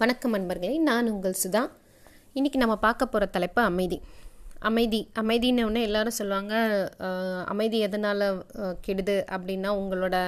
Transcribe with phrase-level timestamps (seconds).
[0.00, 1.60] வணக்கம் அன்பர்களே நான் உங்கள் சுதா.
[2.38, 3.98] இன்றைக்கி நம்ம பார்க்க போகிற தலைப்பு அமைதி.
[4.68, 6.54] அமைதி அமைதின்னு ஒன்று எல்லாரும் சொல்லுவாங்க
[7.52, 8.24] அமைதி எதனால்
[8.86, 10.18] கெடுது அப்படின்னா உங்களோட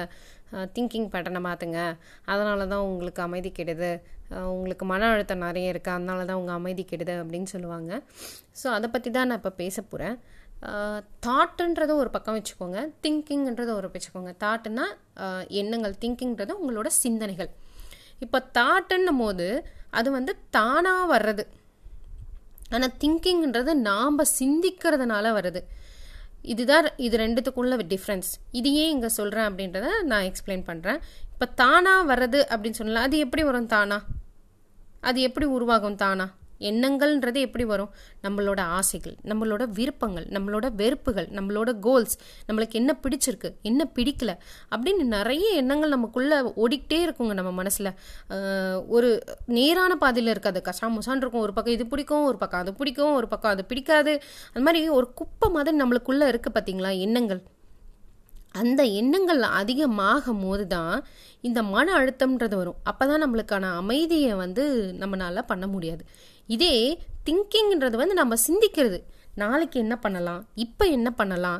[0.77, 1.79] திங்கிங் பேட்டர்னை மாற்றுங்க
[2.31, 3.91] அதனால தான் உங்களுக்கு அமைதி கெடுது.
[4.55, 8.01] உங்களுக்கு மன அழுத்தம் நிறைய இருக்குது அதனால தான் உங்கள் அமைதி கெடுது அப்படின்னு சொல்லுவாங்க.
[8.61, 10.17] ஸோ அதை பற்றி தான் நான் இப்போ பேச போகிறேன்
[11.27, 14.33] தாட்டுன்றது ஒரு பக்கம் வச்சுக்கோங்க திங்கிங்ன்றதை ஒரு வச்சுக்கோங்க.
[14.45, 14.87] தாட்டுன்னா
[15.61, 17.53] எண்ணங்கள் திங்கிங்கிறது உங்களோட சிந்தனைகள்.
[18.19, 19.47] இப்போ தாட்டுன்னும் போது
[19.89, 21.43] அது வந்து தானாக வர்றது.
[22.69, 25.61] ஆனால் திங்கிங்ன்றது நாம் சிந்திக்கிறதுனால வருது.
[26.41, 30.99] இதுதான் இது ரெண்டுத்துக்குள்ள டிஃப்ரென்ஸ் இது ஏன் இங்கே சொல்கிறேன் அப்படின்றத நான் எக்ஸ்பிளைன் பண்ணுறேன்
[31.33, 33.97] இப்போ தானாக வர்றது அப்படின்னு சொல்லலாம் அது எப்படி வரும் தானா?
[35.01, 36.25] அது எப்படி உருவாகும் தானா?
[36.69, 37.91] எண்ணங்கள்ன்றது எப்படி வரும்?
[38.25, 42.15] நம்மளோட ஆசைகள் நம்மளோட விருப்பங்கள் நம்மளோட வெறுப்புகள் நம்மளோட கோல்ஸ்
[42.47, 44.33] நம்மளுக்கு என்ன பிடிச்சிருக்கு என்ன பிடிக்கல
[44.73, 47.91] அப்படின்னு நிறைய எண்ணங்கள் நமக்குள்ள ஓடிக்கிட்டே இருக்குங்க நம்ம மனசுல.
[48.95, 49.11] ஒரு
[49.57, 51.45] நேரான பாதையில் இருக்காது கசாமுசான் இருக்கும்.
[51.47, 54.15] ஒரு பக்கம் இது பிடிக்கும் ஒரு பக்கம் அது பிடிக்கும் ஒரு பக்கம் அது பிடிக்காது.
[54.53, 57.41] அது மாதிரி ஒரு குப்பை மாதிரி நம்மளுக்குள்ள இருக்கு பார்த்தீங்களா எண்ணங்கள்.
[58.61, 60.95] அந்த எண்ணங்கள் அதிகமாகும் போது தான்
[61.47, 62.79] இந்த மன அழுத்தம்ன்றது வரும்.
[62.89, 64.63] அப்போ தான் நம்மளுக்கான அமைதியை வந்து
[65.01, 66.03] நம்மளால பண்ண முடியாது.
[66.55, 66.73] இதே
[67.27, 68.99] திங்கிங்ன்றது வந்து நம்ம சிந்திக்கிறது.
[69.43, 70.41] நாளைக்கு என்ன பண்ணலாம்?
[70.65, 71.59] இப்போ என்ன பண்ணலாம்?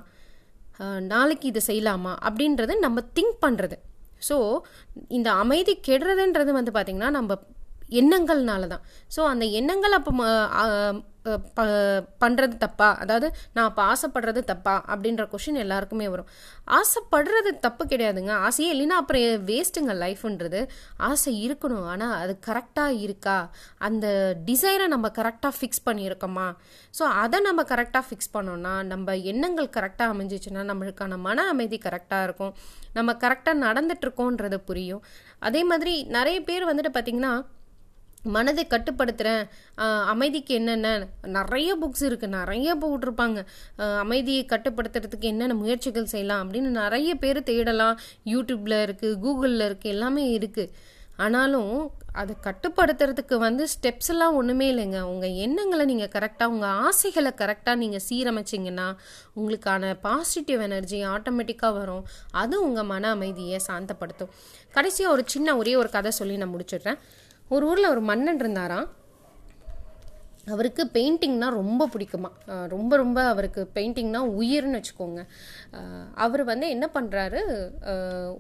[1.14, 2.14] நாளைக்கு இதை செய்யலாமா?
[2.28, 3.78] அப்படின்றத நம்ம திங்க் பண்ணுறது
[4.28, 4.38] ஸோ
[5.18, 7.38] இந்த அமைதி கெடுறதுன்றது வந்து பார்த்திங்கன்னா நம்ம
[8.00, 8.84] எண்ணங்கள்னால தான்
[9.16, 10.14] ஸோ அந்த எண்ணங்கள் அப்போ
[12.22, 12.88] பண்ணுறது தப்பா?
[13.04, 14.74] அதாவது நான் அப்போ ஆசைப்படுறது தப்பா?
[14.92, 16.30] அப்படின்ற கொஷின் எல்லாருக்குமே வரும்.
[16.78, 18.34] ஆசைப்படுறது தப்பு கிடையாதுங்க.
[18.48, 20.62] ஆசையே இல்லைன்னா அப்புறம் வேஸ்ட்டுங்க லைஃப்ன்றது
[21.10, 21.86] ஆசை இருக்கணும்.
[21.94, 23.38] ஆனால் அது கரெக்டாக இருக்கா?
[23.88, 24.08] அந்த
[24.50, 26.48] டிசைனை நம்ம கரெக்டாக ஃபிக்ஸ் பண்ணியிருக்கோமா?
[27.00, 32.56] ஸோ அதை நம்ம கரெக்டாக ஃபிக்ஸ் பண்ணோன்னா நம்ம எண்ணங்கள் கரெக்டாக அமைஞ்சிச்சுன்னா நம்மளுக்கான மன அமைதி கரெக்டாக இருக்கும்.
[32.98, 35.04] நம்ம கரெக்டாக நடந்துட்டுருக்கோன்றது புரியும்.
[35.40, 37.34] அதே மாதிரி நிறைய பேர் வந்துட்டு பார்த்திங்கன்னா
[38.36, 39.44] மனதை கட்டுப்படுத்துகிறேன்
[40.14, 40.88] அமைதிக்கு என்னென்ன?
[41.38, 43.40] நிறைய புக்ஸ் இருக்குது நிறைய போட்டிருப்பாங்க.
[44.04, 48.00] அமைதியை கட்டுப்படுத்துறதுக்கு என்னென்ன முயற்சிகள் செய்யலாம் அப்படின்னு நிறைய பேர் தேடலாம்.
[48.34, 50.74] யூடியூப்பில் இருக்குது கூகுளில் இருக்குது எல்லாமே இருக்குது
[51.26, 51.74] ஆனாலும்
[52.20, 55.00] அதை கட்டுப்படுத்துறதுக்கு வந்து ஸ்டெப்ஸ் எல்லாம் ஒன்றுமே இல்லைங்க.
[55.12, 58.88] உங்கள் எண்ணங்களை நீங்கள் கரெக்டாக உங்கள் ஆசைகளை கரெக்டாக நீங்கள் சீரமைச்சிங்கன்னா
[59.38, 62.06] உங்களுக்கான பாசிட்டிவ் எனர்ஜி ஆட்டோமேட்டிக்காக வரும்.
[62.42, 64.32] அது உங்கள் மன அமைதியை சாந்தப்படுத்தும்.
[64.78, 67.02] கடைசியாக ஒரு சின்ன ஒரே ஒரு கதை சொல்லி நான் முடிச்சிடுறேன்.
[67.56, 68.88] ஒரு ஊரில் ஒரு மன்னன் இருந்தாராம்.
[70.54, 72.30] அவருக்கு பெயிண்டிங்னா ரொம்ப பிடிக்குமா.
[72.74, 75.22] ரொம்ப ரொம்ப அவருக்கு பெயிண்டிங்னா உயிர்னு வச்சுக்கோங்க.
[76.26, 77.42] அவர் வந்து என்ன பண்ணுறாரு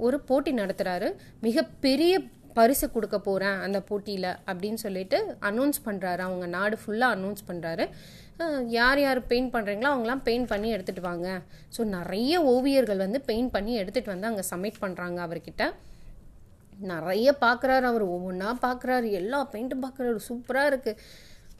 [0.06, 1.10] ஒரு போட்டி நடத்துகிறாரு
[1.48, 2.14] மிகப்பெரிய
[2.58, 5.18] பரிசு கொடுக்க போகிறேன் அந்த போட்டியில் அப்படின்னு சொல்லிட்டு
[5.50, 7.86] அனௌன்ஸ் பண்ணுறாரு அவங்க நாடு ஃபுல்லாக அனௌன்ஸ் பண்ணுறாரு
[8.78, 11.30] யார் யார் பெயிண்ட் பண்ணுறீங்களோ அவங்களாம் பெயிண்ட் பண்ணி எடுத்துகிட்டு வாங்க.
[11.76, 15.66] ஸோ நிறைய ஓவியர்கள் வந்து பெயிண்ட் பண்ணி எடுத்துகிட்டு வந்து அங்கே சப்மிட் பண்ணுறாங்க அவர்கிட்ட.
[16.88, 21.02] நிறைய பார்க்குறாரு அவர் ஒவ்வொன்றா பார்க்குறாரு எல்லா பெயிண்ட்டும் பார்க்குறாரு சூப்பராக இருக்குது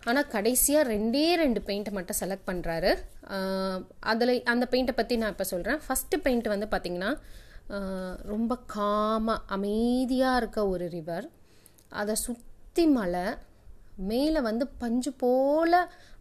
[0.06, 2.92] ஆனால் கடைசியாக ரெண்டே ரெண்டு பெயிண்ட்டை மட்டும் செலக்ட் பண்ணுறாரு
[4.00, 7.12] அதில் அந்த பெயிண்ட்டை பற்றி நான் இப்போ சொல்கிறேன் ஃபஸ்ட்டு பெயிண்ட் வந்து பார்த்திங்கன்னா
[8.26, 11.28] ரொம்ப காமாக அமைதியாக இருக்க ஒரு ரிவர்
[11.92, 13.28] அதை சுற்றி மலை
[14.08, 15.80] மேலே வந்து பஞ்சு போல்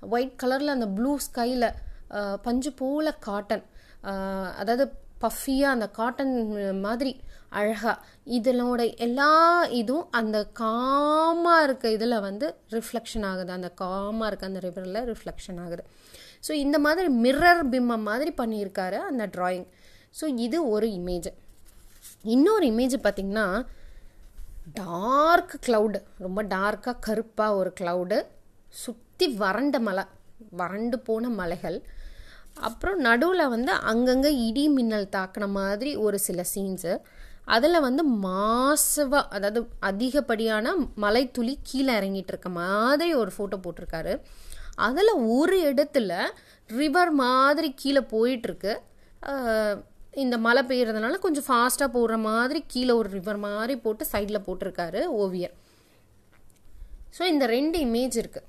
[0.09, 1.69] ஒயிட் கலரில் அந்த ப்ளூ ஸ்கையில்
[2.43, 3.65] பஞ்சு போல் காட்டன்
[4.57, 4.85] அதாவது
[5.23, 6.35] பஃபியாக அந்த காட்டன்
[6.87, 7.13] மாதிரி
[7.59, 7.95] அழகாக
[8.39, 9.31] இதனோட எல்லா
[9.81, 12.47] இதுவும் அந்த காமாக இருக்க இதில் வந்து
[12.77, 13.51] ரிஃப்ளெக்ஷன் ஆகுது.
[13.59, 15.85] அந்த காமாக இருக்க அந்த ரிவரில் ரிஃப்ளெக்ஷன் ஆகுது.
[16.47, 19.67] ஸோ இந்த மாதிரி மிரர் பிம்மம் மாதிரி பண்ணியிருக்காரு அந்த ட்ராயிங்
[20.19, 21.31] ஸோ இது ஒரு இமேஜ்
[22.35, 23.47] இன்னொரு இமேஜ் பார்த்திங்கன்னா
[24.81, 28.19] டார்க் க்ளவுடு ரொம்ப டார்க்காக கருப்பாக ஒரு க்ளவுடு
[28.83, 30.05] சுற்றி வறண்ட மலை.
[30.61, 31.79] வறண்டு போன மலைகள்.
[32.67, 36.93] அப்புறம் நடுவில் வந்து அங்கங்கே இடி மின்னல் தாக்கின மாதிரி ஒரு சில சீன்ஸு
[37.55, 39.61] அதில் வந்து மாசவாக அதாவது
[39.91, 40.75] அதிகப்படியான
[41.05, 44.15] மலைத்துளி கீழே இறங்கிட்டு இருக்க மாதிரி ஒரு ஃபோட்டோ போட்டிருக்காரு.
[44.87, 46.13] அதில் ஒரு இடத்துல
[46.71, 48.73] ரிவர் மாதிரி கீழே போயிட்டுருக்கு.
[50.25, 55.55] இந்த மழை பெய்யறதுனால கொஞ்சம் ஃபாஸ்ட்டாக போடுற மாதிரி கீழே ஒரு ரிவர் மாதிரி போட்டு சைடில் போட்டிருக்காரு ஓவியர்.
[57.17, 58.49] ஸோ இந்த ரெண்டு இமேஜ் இருக்குது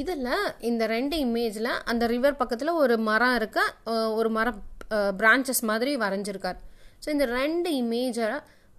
[0.00, 0.28] இதில்
[0.70, 3.60] இந்த ரெண்டு இமேஜில் அந்த ரிவர் பக்கத்தில் ஒரு மரம் இருக்க.
[4.20, 4.58] ஒரு மரம்
[5.20, 6.58] பிரான்ச்சஸ் மாதிரி வரைஞ்சிருக்கார்.
[7.02, 8.28] ஸோ இந்த ரெண்டு இமேஜை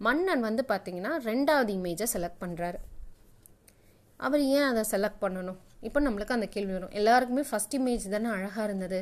[0.07, 2.79] மன்னன் வந்து பார்த்தீங்கன்னா ரெண்டாவது இமேஜை செலக்ட் பண்ணுறாரு
[4.25, 5.59] அவர் ஏன் அதை செலக்ட் பண்ணணும்?
[5.87, 6.93] இப்போ நம்மளுக்கு அந்த கேள்வி வரும்.
[6.99, 8.99] எல்லாருக்குமே ஃபஸ்ட் இமேஜ் தானே அழகாக இருந்தது.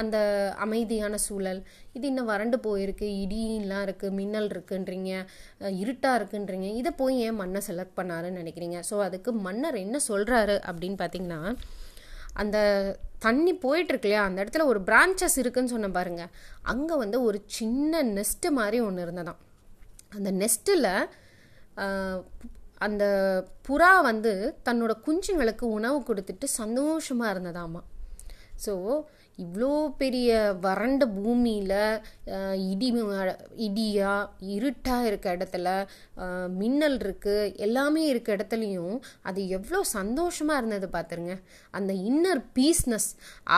[0.00, 0.16] அந்த
[0.64, 1.60] அமைதியான சூழல்.
[1.96, 3.06] இது இன்னும் வறண்டு போயிருக்கு.
[3.24, 5.12] இடியெலாம் இருக்குது மின்னல் இருக்குன்றீங்க.
[5.82, 6.68] இருட்டாக இருக்குன்றீங்க.
[6.80, 8.80] இதை போய் ஏன் மண்ணை செலக்ட் பண்ணாருன்னு நினைக்கிறீங்க?
[8.90, 11.40] ஸோ அதுக்கு மன்னர் என்ன சொல்கிறாரு அப்படின்னு பார்த்தீங்கன்னா
[12.42, 12.58] அந்த
[13.26, 14.24] தண்ணி போயிட்டுருக்கு இல்லையா?
[14.28, 16.22] அந்த இடத்துல ஒரு பிரான்ச்சஸ் இருக்குன்னு சொன்ன பாருங்க.
[16.72, 19.40] அங்கே வந்து ஒரு சின்ன நெஸ்ட்டு மாதிரி ஒன்று இருந்ததான்
[20.16, 20.90] அந்த நெஸ்ட்டில்
[22.84, 23.04] அந்த
[23.68, 24.32] புறா வந்து
[24.68, 27.82] தன்னோட குஞ்சுங்களுக்கு உணவு கொடுத்துட்டு சந்தோஷமாக இருந்ததாமா.
[28.64, 28.74] ஸோ
[29.38, 29.68] இவ்வளோ
[30.00, 30.30] பெரிய
[30.64, 31.70] வறண்ட பூமியில்
[32.70, 33.30] இடி இடியாக
[33.66, 34.10] இடியா
[34.56, 35.68] இருட்டாக இருக்க இடத்துல
[36.60, 38.98] மின்னல் இருக்குது எல்லாமே இருக்க இடத்துலையும்
[39.30, 41.36] அது எவ்வளோ சந்தோஷமாக இருந்தது பார்த்துருங்க
[41.78, 43.08] அந்த இன்னர் பீஸ்னஸ்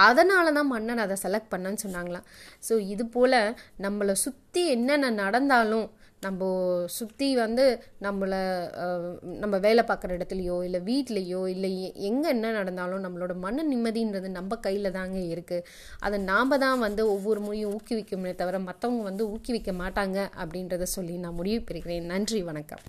[0.06, 2.29] அதனால தான் மன்னன் அதை செலக்ட் பண்ணேன்னு சொன்னாங்களாம்.
[2.69, 3.41] ஸோ இது போல்
[3.87, 5.87] நம்மளை சுற்றி என்னென்ன நடந்தாலும்
[6.26, 6.49] நம்ம
[6.97, 7.65] சுற்றி வந்து
[8.06, 8.41] நம்மளை
[9.43, 11.71] நம்ம வேலை பார்க்குற இடத்துலையோ இல்லை வீட்லேயோ இல்லை
[12.11, 15.67] எங்கே என்ன நடந்தாலும் நம்மளோட மன நிம்மதின்றது நம்ம கையில் தாங்க இருக்குது
[16.06, 21.41] அதை நாம் தான் வந்து ஒவ்வொரு முறையும் ஊக்குவிக்குமே தவிர மற்றவங்க வந்து ஊக்குவிக்க மாட்டாங்க அப்படின்றத சொல்லி நான்
[21.41, 22.11] முடிவு பெறுகிறேன்.
[22.15, 22.85] நன்றி வணக்கம்.